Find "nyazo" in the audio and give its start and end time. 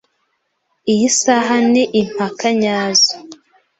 2.61-3.13